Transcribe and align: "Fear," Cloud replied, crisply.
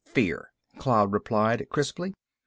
"Fear," 0.15 0.49
Cloud 0.79 1.11
replied, 1.13 1.67
crisply. 1.69 2.15